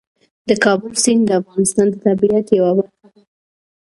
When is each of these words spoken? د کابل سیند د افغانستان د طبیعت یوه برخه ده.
د 0.49 0.49
کابل 0.63 0.91
سیند 1.03 1.21
د 1.27 1.31
افغانستان 1.41 1.85
د 1.91 1.95
طبیعت 2.05 2.45
یوه 2.57 2.71
برخه 2.79 3.07
ده. 3.13 3.21